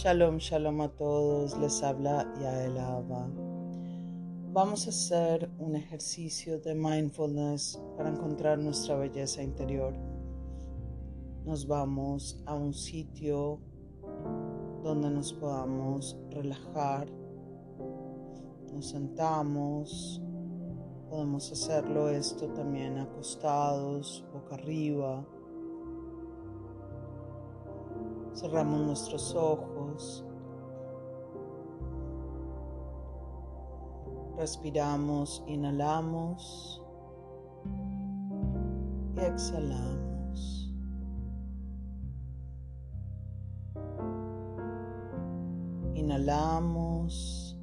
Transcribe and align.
Shalom, 0.00 0.38
shalom 0.38 0.80
a 0.82 0.88
todos, 0.90 1.58
les 1.58 1.82
habla 1.82 2.24
Yael 2.40 2.78
Abba. 2.78 3.26
Vamos 4.52 4.86
a 4.86 4.90
hacer 4.90 5.50
un 5.58 5.74
ejercicio 5.74 6.60
de 6.60 6.72
mindfulness 6.72 7.80
para 7.96 8.08
encontrar 8.08 8.60
nuestra 8.60 8.94
belleza 8.94 9.42
interior. 9.42 9.92
Nos 11.44 11.66
vamos 11.66 12.40
a 12.46 12.54
un 12.54 12.74
sitio 12.74 13.58
donde 14.84 15.10
nos 15.10 15.32
podamos 15.32 16.16
relajar. 16.30 17.08
Nos 18.72 18.90
sentamos. 18.90 20.22
Podemos 21.10 21.50
hacerlo 21.50 22.08
esto 22.08 22.46
también 22.50 22.98
acostados, 22.98 24.24
boca 24.32 24.54
arriba 24.54 25.26
Cerramos 28.34 28.80
nuestros 28.80 29.34
ojos. 29.34 30.24
Respiramos, 34.36 35.42
inhalamos 35.48 36.80
y 39.16 39.20
exhalamos. 39.20 40.72
Inhalamos 45.94 47.58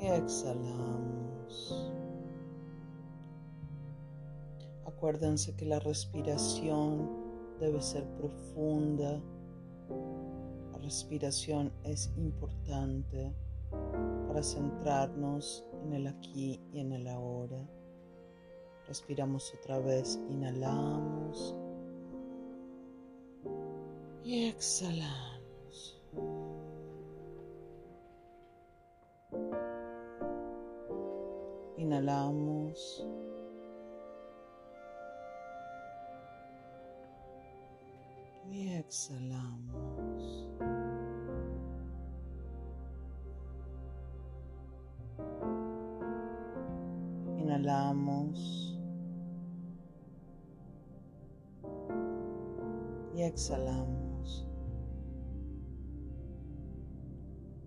y 0.00 0.06
exhalamos. 0.06 1.92
Acuérdense 4.84 5.54
que 5.54 5.64
la 5.64 5.78
respiración 5.78 7.21
debe 7.62 7.80
ser 7.80 8.04
profunda. 8.16 9.22
La 10.72 10.78
respiración 10.78 11.72
es 11.84 12.12
importante 12.16 13.32
para 14.26 14.42
centrarnos 14.42 15.64
en 15.84 15.92
el 15.92 16.08
aquí 16.08 16.60
y 16.72 16.80
en 16.80 16.92
el 16.92 17.06
ahora. 17.06 17.64
Respiramos 18.88 19.54
otra 19.54 19.78
vez, 19.78 20.20
inhalamos 20.28 21.54
y 24.24 24.46
exhalamos. 24.48 26.02
Inhalamos. 31.76 33.06
Y 38.52 38.74
exhalamos. 38.74 40.50
Inhalamos 47.38 48.78
y 53.14 53.22
exhalamos. 53.22 54.46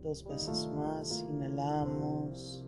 Dos 0.04 0.24
veces 0.28 0.70
más, 0.76 1.26
inhalamos 1.32 2.64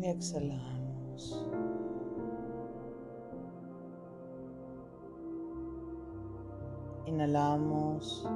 y 0.00 0.06
exhalamos. 0.06 1.51
Inhalamos. 7.12 8.26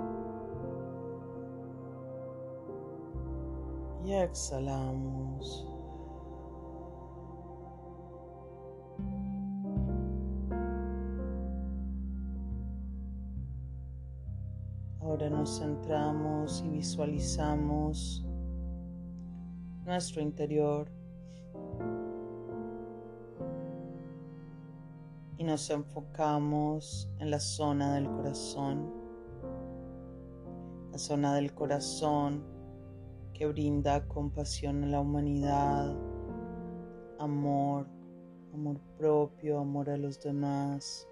Y 4.05 4.13
exhalamos. 4.13 5.67
Ahora 15.01 15.31
nos 15.31 15.59
centramos 15.59 16.63
y 16.67 16.69
visualizamos 16.69 18.27
nuestro 19.87 20.21
interior 20.21 20.91
nos 25.47 25.71
enfocamos 25.71 27.09
en 27.21 27.31
la 27.31 27.39
zona 27.39 27.95
del 27.95 28.11
corazón, 28.11 28.93
la 30.91 30.99
zona 30.99 31.35
del 31.37 31.55
corazón 31.55 32.43
que 33.33 33.47
brinda 33.47 34.09
compasión 34.09 34.83
a 34.83 34.89
la 34.89 35.01
humanidad, 35.01 35.95
amor, 37.21 37.87
amor 38.53 38.81
propio, 38.99 39.61
amor 39.61 39.89
a 39.89 39.97
los 39.97 40.21
demás, 40.21 41.07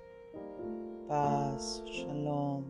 paz, 1.06 1.84
shalom. 1.87 2.65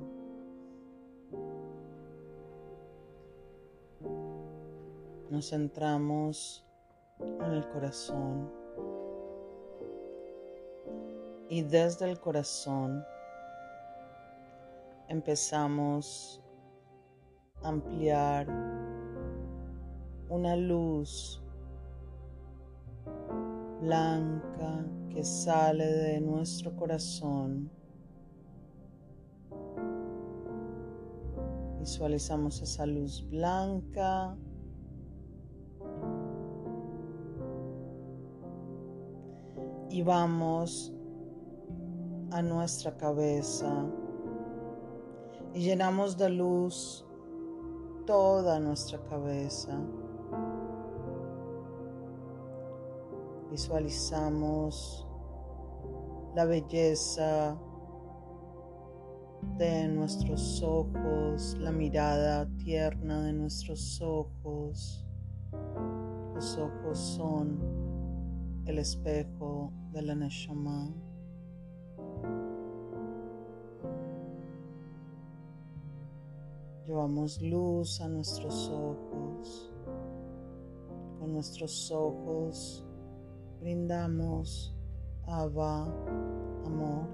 Nos 5.30 5.48
centramos 5.48 6.66
en 7.20 7.52
el 7.52 7.66
corazón 7.70 8.63
y 11.48 11.62
desde 11.62 12.10
el 12.10 12.18
corazón 12.18 13.04
empezamos 15.08 16.42
a 17.62 17.68
ampliar 17.68 18.46
una 20.28 20.56
luz 20.56 21.42
blanca 23.80 24.84
que 25.10 25.22
sale 25.22 25.86
de 25.86 26.20
nuestro 26.20 26.74
corazón. 26.74 27.70
Visualizamos 31.78 32.62
esa 32.62 32.86
luz 32.86 33.28
blanca. 33.28 34.36
Y 39.90 40.02
vamos 40.02 40.93
a 42.30 42.42
nuestra 42.42 42.96
cabeza 42.96 43.86
y 45.54 45.60
llenamos 45.60 46.18
de 46.18 46.30
luz 46.30 47.04
toda 48.06 48.58
nuestra 48.60 48.98
cabeza. 49.04 49.78
Visualizamos 53.50 55.06
la 56.34 56.44
belleza 56.44 57.56
de 59.58 59.86
nuestros 59.88 60.62
ojos, 60.62 61.56
la 61.60 61.70
mirada 61.70 62.48
tierna 62.56 63.22
de 63.22 63.32
nuestros 63.32 64.00
ojos. 64.00 65.06
Los 66.34 66.58
ojos 66.58 66.98
son 66.98 67.60
el 68.66 68.78
espejo 68.78 69.72
de 69.92 70.02
la 70.02 70.16
Neshama. 70.16 70.92
Llevamos 76.86 77.40
luz 77.40 78.00
a 78.00 78.08
nuestros 78.08 78.68
ojos. 78.68 79.72
Con 81.18 81.32
nuestros 81.32 81.90
ojos 81.90 82.84
brindamos 83.60 84.74
Abba, 85.26 85.84
amor. 86.66 87.08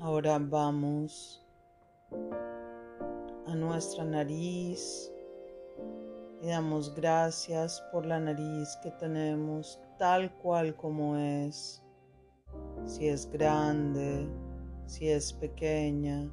Ahora 0.00 0.38
vamos 0.38 1.44
a 3.50 3.54
nuestra 3.56 4.04
nariz. 4.04 5.12
Y 6.40 6.46
damos 6.48 6.94
gracias 6.94 7.82
por 7.92 8.06
la 8.06 8.20
nariz 8.20 8.78
que 8.82 8.90
tenemos 8.92 9.78
tal 9.98 10.32
cual 10.38 10.74
como 10.76 11.16
es, 11.16 11.82
si 12.86 13.08
es 13.08 13.28
grande, 13.30 14.28
si 14.86 15.08
es 15.08 15.32
pequeña. 15.32 16.30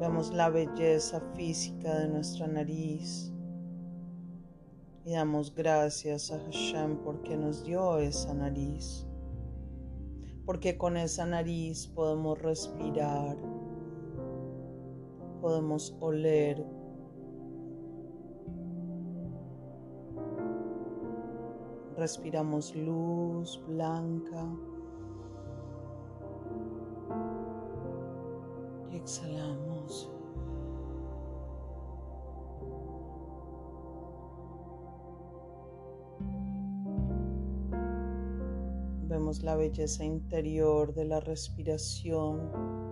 Vemos 0.00 0.32
la 0.32 0.48
belleza 0.48 1.20
física 1.34 1.94
de 1.98 2.08
nuestra 2.08 2.46
nariz. 2.46 3.32
Y 5.04 5.12
damos 5.12 5.54
gracias 5.54 6.32
a 6.32 6.40
Hashem 6.40 6.96
porque 7.04 7.36
nos 7.36 7.62
dio 7.62 7.98
esa 7.98 8.34
nariz, 8.34 9.06
porque 10.44 10.76
con 10.76 10.96
esa 10.96 11.26
nariz 11.26 11.86
podemos 11.86 12.42
respirar 12.42 13.36
podemos 15.46 15.96
oler 16.00 16.66
respiramos 21.96 22.74
luz 22.74 23.62
blanca 23.68 24.44
y 28.90 28.96
exhalamos. 28.96 30.10
Vemos 39.04 39.44
la 39.44 39.54
belleza 39.54 40.04
interior 40.04 40.92
de 40.92 41.04
la 41.04 41.20
respiración. 41.20 42.85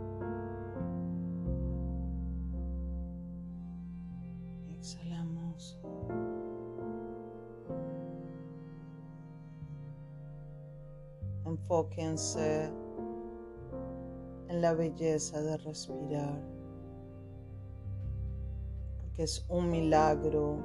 Enfóquense 11.97 12.73
en 14.49 14.61
la 14.61 14.75
belleza 14.75 15.41
de 15.41 15.57
respirar, 15.59 16.43
porque 19.01 19.23
es 19.23 19.47
un 19.49 19.71
milagro 19.71 20.59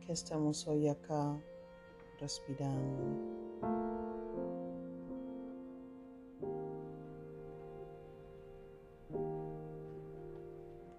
que 0.00 0.12
estamos 0.12 0.66
hoy 0.68 0.88
acá 0.88 1.40
respirando. 2.20 3.32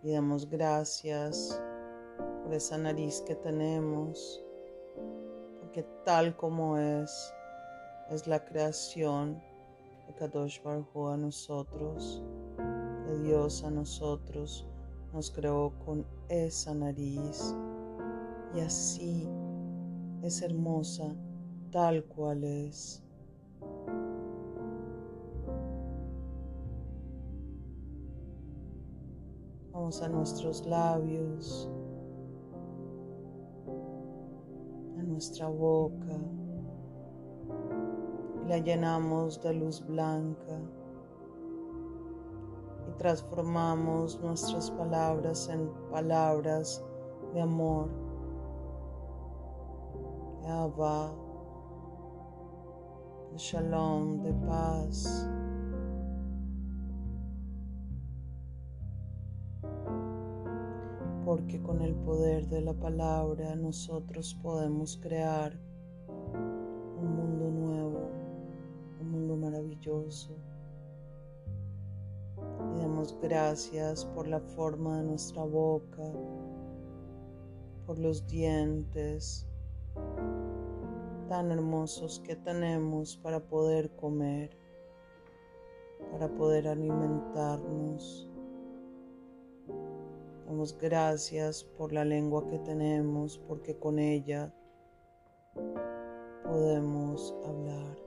Y 0.01 0.11
damos 0.11 0.49
gracias 0.49 1.61
por 2.43 2.53
esa 2.55 2.77
nariz 2.79 3.21
que 3.21 3.35
tenemos, 3.35 4.43
porque 5.59 5.83
tal 6.03 6.35
como 6.35 6.77
es, 6.77 7.33
es 8.09 8.27
la 8.27 8.43
creación 8.43 9.41
de 10.07 10.13
Kadosh 10.13 10.61
Baruj 10.61 11.11
a 11.11 11.17
nosotros, 11.17 12.21
de 13.07 13.23
Dios 13.23 13.63
a 13.63 13.71
nosotros, 13.71 14.65
nos 15.13 15.31
creó 15.31 15.71
con 15.85 16.05
esa 16.29 16.73
nariz 16.73 17.55
y 18.55 18.59
así 18.59 19.27
es 20.21 20.41
hermosa 20.41 21.15
tal 21.71 22.03
cual 22.05 22.43
es. 22.43 23.03
Vamos 29.71 30.01
a 30.01 30.09
nuestros 30.09 30.65
labios, 30.65 31.69
a 34.99 35.03
nuestra 35.03 35.47
boca 35.47 36.15
y 38.43 38.49
la 38.49 38.57
llenamos 38.57 39.41
de 39.41 39.53
luz 39.53 39.85
blanca 39.85 40.59
y 42.89 42.97
transformamos 42.97 44.19
nuestras 44.21 44.69
palabras 44.71 45.49
en 45.49 45.69
palabras 45.89 46.83
de 47.33 47.41
amor 47.41 48.03
de 50.43 50.49
de 53.31 53.37
shalom, 53.37 54.21
de 54.21 54.33
paz. 54.45 55.27
Porque 61.25 61.61
con 61.61 61.81
el 61.81 61.95
poder 61.95 62.47
de 62.47 62.61
la 62.61 62.73
palabra 62.73 63.55
nosotros 63.55 64.37
podemos 64.43 64.97
crear 65.01 65.57
Y 69.85 70.29
damos 72.79 73.17
gracias 73.21 74.05
por 74.05 74.27
la 74.27 74.39
forma 74.39 74.97
de 74.97 75.03
nuestra 75.03 75.43
boca, 75.43 76.03
por 77.85 77.99
los 77.99 78.25
dientes, 78.25 79.45
tan 81.27 81.51
hermosos 81.51 82.21
que 82.25 82.37
tenemos 82.37 83.17
para 83.17 83.41
poder 83.41 83.93
comer, 83.97 84.57
para 86.11 86.29
poder 86.29 86.69
alimentarnos. 86.69 88.29
Damos 90.45 90.77
gracias 90.77 91.63
por 91.63 91.91
la 91.91 92.05
lengua 92.05 92.47
que 92.47 92.59
tenemos, 92.59 93.37
porque 93.37 93.77
con 93.77 93.99
ella 93.99 94.53
podemos 96.45 97.35
hablar. 97.45 98.02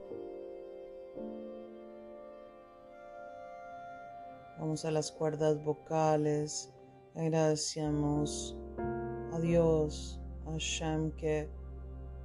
Vamos 4.59 4.85
a 4.85 4.91
las 4.91 5.11
cuerdas 5.11 5.63
vocales. 5.63 6.73
Agradecemos 7.13 8.57
a 9.31 9.39
Dios, 9.39 10.19
a 10.47 10.55
Shem 10.57 11.11
que 11.11 11.47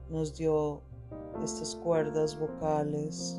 nos 0.09 0.35
dio 0.35 0.83
estas 1.45 1.77
cuerdas 1.77 2.39
vocales 2.39 3.39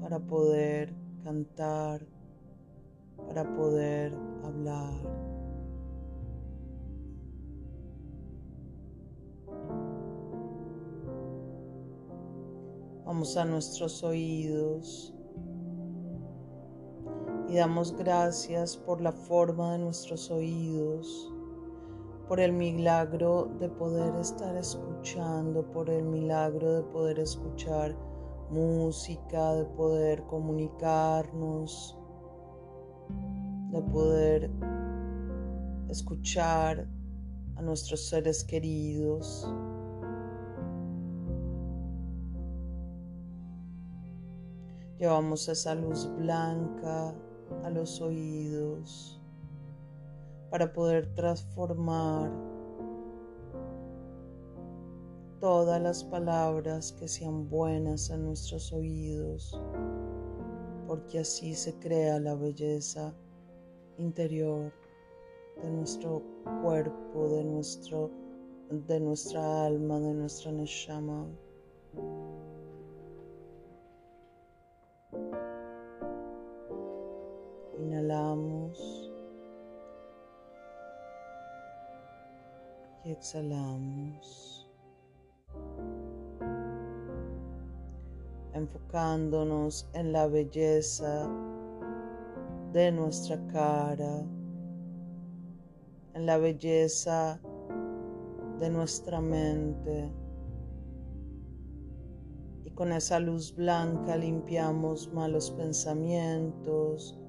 para 0.00 0.18
poder 0.18 0.92
cantar, 1.22 2.04
para 3.28 3.44
poder 3.54 4.12
hablar. 4.42 5.00
Vamos 13.04 13.36
a 13.36 13.44
nuestros 13.44 14.02
oídos 14.02 15.13
damos 17.54 17.96
gracias 17.96 18.76
por 18.76 19.00
la 19.00 19.12
forma 19.12 19.72
de 19.72 19.78
nuestros 19.78 20.30
oídos 20.30 21.30
por 22.28 22.40
el 22.40 22.52
milagro 22.52 23.50
de 23.60 23.68
poder 23.68 24.14
estar 24.16 24.56
escuchando, 24.56 25.70
por 25.70 25.90
el 25.90 26.04
milagro 26.04 26.72
de 26.76 26.82
poder 26.82 27.18
escuchar 27.18 27.94
música, 28.50 29.54
de 29.54 29.64
poder 29.66 30.22
comunicarnos, 30.24 31.98
de 33.70 33.82
poder 33.82 34.50
escuchar 35.88 36.88
a 37.56 37.62
nuestros 37.62 38.08
seres 38.08 38.42
queridos. 38.42 39.46
Llevamos 44.98 45.48
esa 45.48 45.74
luz 45.74 46.08
blanca 46.16 47.14
a 47.62 47.70
los 47.70 48.00
oídos 48.00 49.20
para 50.50 50.72
poder 50.72 51.06
transformar 51.14 52.30
todas 55.40 55.80
las 55.82 56.02
palabras 56.04 56.92
que 56.92 57.06
sean 57.06 57.48
buenas 57.50 58.08
en 58.10 58.24
nuestros 58.24 58.72
oídos, 58.72 59.60
porque 60.86 61.18
así 61.18 61.54
se 61.54 61.74
crea 61.80 62.18
la 62.18 62.34
belleza 62.34 63.14
interior 63.98 64.72
de 65.62 65.70
nuestro 65.70 66.22
cuerpo, 66.62 67.28
de, 67.28 67.44
nuestro, 67.44 68.10
de 68.70 69.00
nuestra 69.00 69.66
alma, 69.66 70.00
de 70.00 70.14
nuestra 70.14 70.50
neshama. 70.50 71.26
Inhalamos. 77.94 79.12
y 83.04 83.12
exhalamos. 83.12 84.68
Enfocándonos 88.52 89.88
en 89.92 90.12
la 90.12 90.26
belleza 90.26 91.30
de 92.72 92.90
nuestra 92.90 93.38
cara, 93.46 94.26
en 96.14 96.26
la 96.26 96.38
belleza 96.38 97.40
de 98.58 98.70
nuestra 98.70 99.20
mente. 99.20 100.10
Y 102.64 102.70
con 102.70 102.90
esa 102.90 103.20
luz 103.20 103.54
blanca 103.54 104.16
limpiamos 104.16 105.12
malos 105.12 105.52
pensamientos 105.52 107.20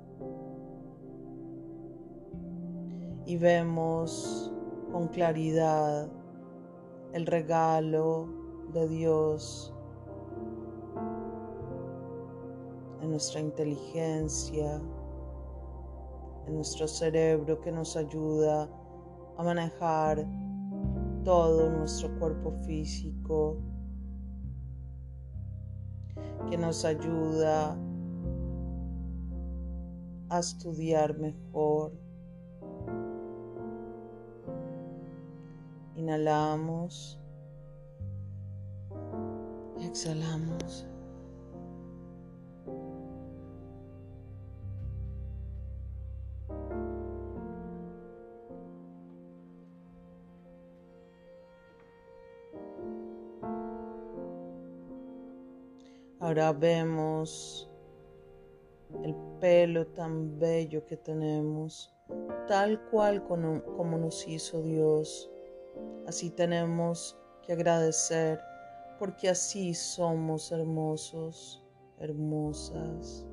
y 3.25 3.38
vemos 3.38 4.53
con 4.91 5.08
claridad 5.08 6.08
el 7.13 7.25
regalo 7.25 8.27
de 8.74 8.88
Dios 8.88 9.74
en 13.01 13.10
nuestra 13.10 13.39
inteligencia, 13.39 14.82
en 16.48 16.55
nuestro 16.55 16.88
cerebro 16.88 17.60
que 17.62 17.72
nos 17.72 17.96
ayuda 17.96 18.70
a 19.38 19.44
manejar 19.44 20.25
todo 21.24 21.70
nuestro 21.70 22.17
cuerpo 22.20 22.51
físico, 22.65 23.58
que 26.50 26.58
nos 26.58 26.86
ayuda 26.86 27.77
a 30.29 30.39
estudiar 30.39 31.17
mejor. 31.17 32.04
Inhalamos. 36.05 37.17
Exhalamos. 39.81 40.85
Ahora 56.19 56.53
vemos 56.53 57.67
el 59.03 59.15
pelo 59.39 59.88
tan 59.88 60.38
bello 60.38 60.85
que 60.85 60.97
tenemos, 60.97 61.91
tal 62.47 62.79
cual 62.91 63.24
como, 63.24 63.97
nos 63.97 64.27
hizo 64.27 64.62
Dios. 64.62 65.31
Así 66.07 66.29
tenemos 66.29 67.17
que 67.41 67.53
agradecer 67.53 68.39
porque 69.00 69.29
así 69.29 69.74
somos 69.74 70.51
hermosos, 70.51 71.63
hermosas. 72.00 73.25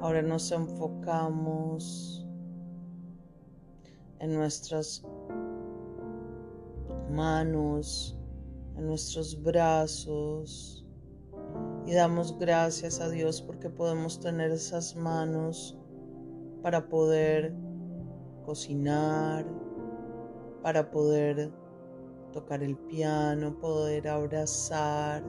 Ahora 0.00 0.22
nos 0.22 0.52
enfocamos 0.52 2.26
en 4.20 4.34
nuestras 4.34 5.02
manos, 7.10 8.16
en 8.76 8.86
nuestros 8.86 9.42
brazos. 9.42 10.84
Y 11.86 11.94
damos 11.94 12.38
gracias 12.38 13.00
a 13.00 13.08
Dios 13.08 13.40
porque 13.40 13.70
podemos 13.70 14.20
tener 14.20 14.50
esas 14.50 14.94
manos 14.94 15.77
para 16.62 16.88
poder 16.88 17.54
cocinar, 18.44 19.44
para 20.62 20.90
poder 20.90 21.50
tocar 22.32 22.62
el 22.62 22.76
piano, 22.76 23.58
poder 23.58 24.08
abrazar, 24.08 25.22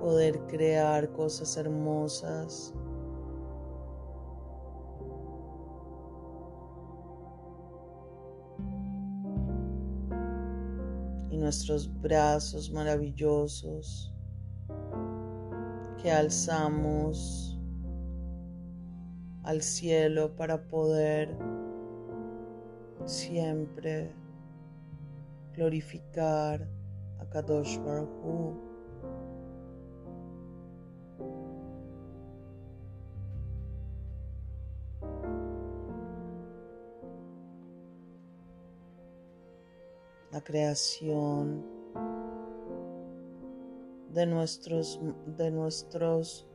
poder 0.00 0.38
crear 0.46 1.10
cosas 1.12 1.56
hermosas. 1.56 2.74
nuestros 11.42 11.92
brazos 12.00 12.70
maravillosos 12.70 14.14
que 16.00 16.10
alzamos 16.10 17.51
al 19.42 19.62
cielo 19.62 20.34
para 20.36 20.62
poder 20.68 21.36
siempre 23.04 24.12
glorificar 25.54 26.68
a 27.18 27.26
Kadosh 27.26 27.78
Baruch 27.78 28.72
la 40.30 40.40
creación 40.40 41.62
de 44.14 44.26
nuestros, 44.26 44.98
de 45.26 45.50
nuestros 45.50 46.46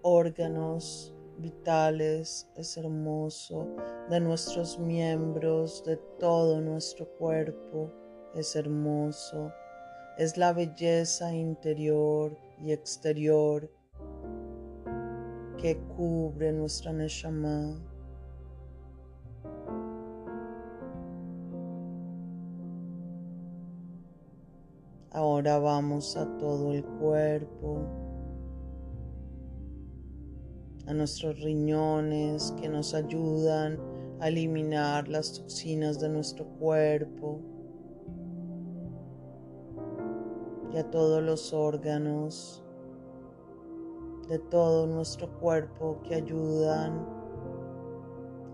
órganos 0.00 1.14
vitales 1.38 2.48
es 2.56 2.76
hermoso, 2.76 3.68
de 4.10 4.20
nuestros 4.20 4.78
miembros, 4.78 5.84
de 5.84 5.96
todo 6.18 6.60
nuestro 6.60 7.06
cuerpo 7.16 7.92
es 8.34 8.54
hermoso, 8.56 9.52
es 10.16 10.36
la 10.36 10.52
belleza 10.52 11.34
interior 11.34 12.36
y 12.60 12.72
exterior 12.72 13.70
que 15.56 15.76
cubre 15.96 16.52
nuestra 16.52 16.92
Neshama. 16.92 17.76
Ahora 25.10 25.58
vamos 25.58 26.16
a 26.16 26.26
todo 26.38 26.72
el 26.72 26.84
cuerpo, 26.84 28.07
a 30.88 30.94
nuestros 30.94 31.38
riñones 31.40 32.54
que 32.58 32.68
nos 32.68 32.94
ayudan 32.94 33.78
a 34.20 34.28
eliminar 34.28 35.06
las 35.06 35.34
toxinas 35.34 36.00
de 36.00 36.08
nuestro 36.08 36.46
cuerpo 36.46 37.40
y 40.72 40.78
a 40.78 40.90
todos 40.90 41.22
los 41.22 41.52
órganos 41.52 42.64
de 44.28 44.38
todo 44.38 44.86
nuestro 44.86 45.30
cuerpo 45.38 46.00
que 46.02 46.14
ayudan 46.14 47.06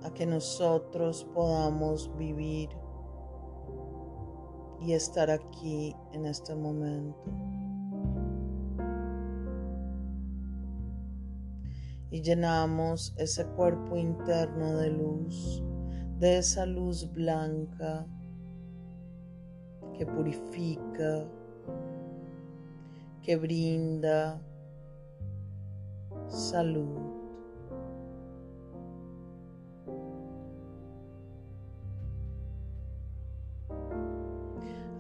a 0.02 0.12
que 0.12 0.26
nosotros 0.26 1.26
podamos 1.34 2.10
vivir 2.18 2.68
y 4.80 4.92
estar 4.92 5.30
aquí 5.30 5.94
en 6.12 6.26
este 6.26 6.54
momento. 6.54 7.63
Y 12.14 12.22
llenamos 12.22 13.12
ese 13.16 13.44
cuerpo 13.44 13.96
interno 13.96 14.76
de 14.76 14.88
luz, 14.88 15.64
de 16.20 16.38
esa 16.38 16.64
luz 16.64 17.12
blanca 17.12 18.06
que 19.98 20.06
purifica, 20.06 21.26
que 23.20 23.34
brinda 23.34 24.40
salud. 26.28 27.00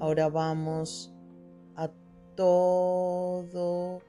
Ahora 0.00 0.28
vamos 0.28 1.14
a 1.76 1.88
todo, 2.34 4.00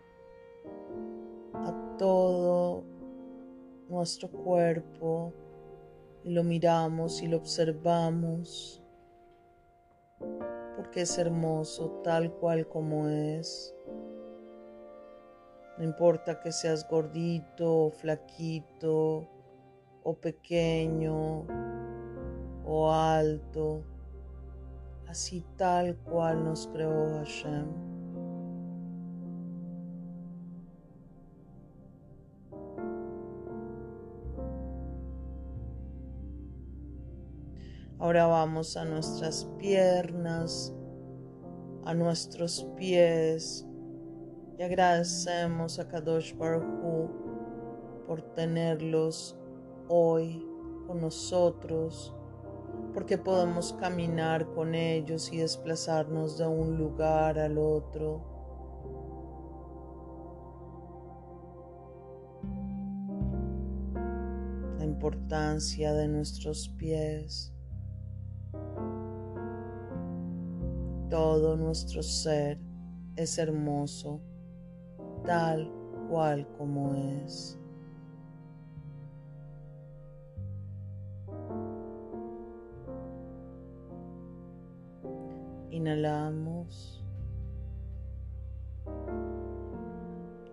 a 1.54 1.98
todo 2.00 2.55
nuestro 3.90 4.30
cuerpo 4.30 5.34
y 6.24 6.32
lo 6.32 6.44
miramos 6.44 7.22
y 7.22 7.28
lo 7.28 7.38
observamos 7.38 8.82
porque 10.76 11.02
es 11.02 11.18
hermoso 11.18 12.02
tal 12.04 12.32
cual 12.34 12.68
como 12.68 13.08
es. 13.08 13.74
No 15.78 15.84
importa 15.84 16.40
que 16.40 16.52
seas 16.52 16.88
gordito 16.88 17.86
o 17.86 17.92
flaquito 17.92 19.28
o 20.04 20.14
pequeño 20.14 21.46
o 22.66 22.92
alto 22.92 23.84
así 25.08 25.44
tal 25.58 25.96
cual 25.98 26.44
nos 26.44 26.68
creó 26.68 27.10
Hashem. 27.18 27.95
Ahora 38.00 38.28
vamos 38.28 38.76
a 38.78 38.86
nuestras 38.86 39.46
piernas, 39.58 40.74
a 41.86 41.94
nuestros 41.94 42.68
pies 42.76 43.66
y 44.58 44.64
agradecemos 44.64 45.80
a 45.80 45.88
Kadosh 45.88 46.36
Baruch 46.36 47.10
por 48.06 48.22
tenerlos 48.34 49.38
hoy 49.88 50.46
con 50.88 51.02
nosotros 51.02 52.14
porque 52.94 53.18
podemos 53.18 53.74
caminar 53.74 54.46
con 54.54 54.74
ellos 54.74 55.32
y 55.32 55.38
desplazarnos 55.38 56.38
de 56.38 56.48
un 56.48 56.78
lugar 56.78 57.38
al 57.38 57.58
otro. 57.58 58.24
La 64.78 64.86
importancia 64.86 65.94
de 65.94 66.08
nuestros 66.08 66.70
pies. 66.70 67.55
Todo 71.16 71.56
nuestro 71.56 72.04
ser 72.04 72.60
es 73.16 73.38
hermoso, 73.38 74.20
tal 75.24 75.72
cual 76.10 76.46
como 76.58 76.94
es. 76.94 77.58
Inhalamos. 85.72 87.02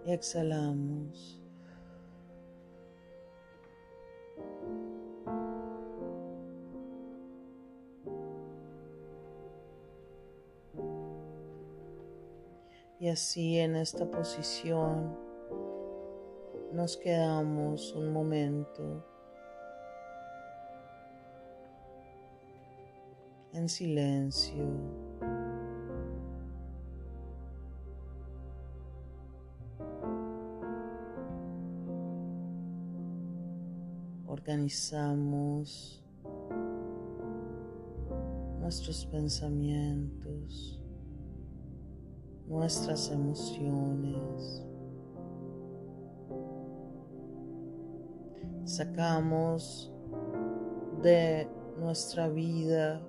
Exhalamos. 0.07 1.42
Y 13.02 13.09
así 13.09 13.59
en 13.59 13.75
esta 13.75 14.09
posición 14.09 15.18
nos 16.73 16.97
quedamos 16.97 17.92
un 17.97 18.12
momento 18.12 19.04
en 23.54 23.68
silencio. 23.68 24.64
Organizamos 34.28 36.04
nuestros 38.61 39.04
pensamientos 39.06 40.82
nuestras 42.52 43.11
emociones. 43.11 44.62
Sacamos 48.64 49.90
de 51.02 51.49
nuestra 51.78 52.28
vida 52.28 53.00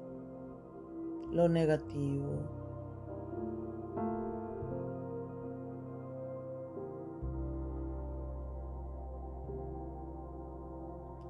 lo 1.31 1.49
negativo. 1.49 2.39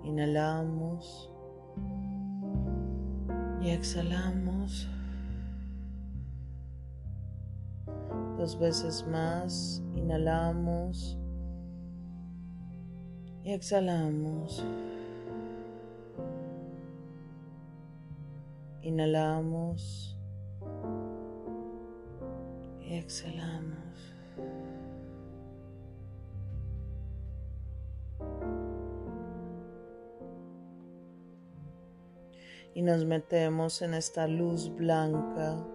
Inhalamos 0.03 1.31
y 3.61 3.69
exhalamos. 3.69 4.92
Dos 8.43 8.59
veces 8.59 9.07
más. 9.07 9.81
Inhalamos 9.95 11.17
y 13.41 13.53
exhalamos. 13.53 14.65
Inhalamos 18.81 20.19
y 22.81 22.95
exhalamos. 22.95 24.13
Y 32.75 32.81
nos 32.81 33.05
metemos 33.05 33.81
en 33.81 33.93
esta 33.93 34.27
luz 34.27 34.69
blanca 34.75 35.65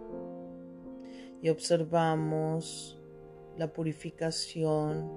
y 1.42 1.48
observamos 1.48 2.98
la 3.56 3.72
purificación 3.72 5.10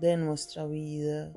de 0.00 0.16
nuestra 0.16 0.66
vida, 0.66 1.32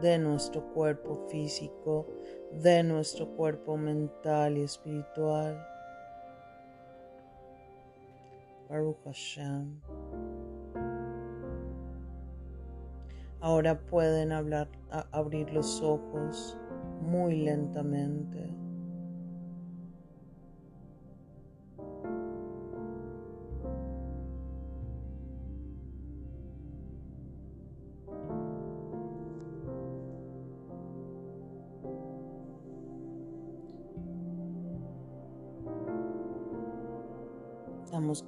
de 0.00 0.18
nuestro 0.18 0.72
cuerpo 0.72 1.26
físico, 1.28 2.06
de 2.52 2.82
nuestro 2.82 3.28
cuerpo 3.36 3.76
mental 3.76 4.58
y 4.58 4.62
espiritual. 4.62 5.66
Baruch 8.68 8.98
Hashem. 9.04 9.80
Ahora 13.40 13.78
pueden 13.80 14.32
abrir 14.32 15.50
los 15.52 15.80
ojos 15.82 16.58
muy 17.00 17.36
lentamente. 17.36 18.54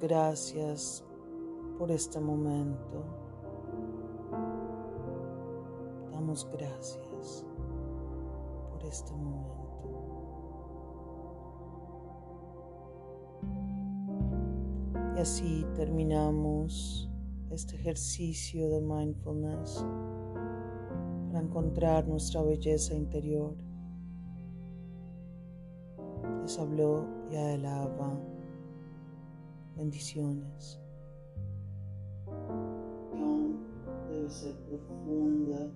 Gracias 0.01 1.03
por 1.77 1.91
este 1.91 2.19
momento. 2.19 3.03
Damos 6.11 6.47
gracias 6.51 7.45
por 8.69 8.83
este 8.85 9.11
momento. 9.13 9.53
Y 15.15 15.19
así 15.19 15.65
terminamos 15.75 17.09
este 17.51 17.75
ejercicio 17.75 18.69
de 18.69 18.81
mindfulness 18.81 19.85
para 21.27 21.39
encontrar 21.39 22.07
nuestra 22.07 22.41
belleza 22.41 22.95
interior. 22.95 23.55
Les 26.41 26.57
habló 26.59 27.05
Yaelava. 27.29 28.32
Bendiciones. 29.75 30.79
Debe 34.09 34.29
ser 34.29 34.55
profunda. 34.67 35.71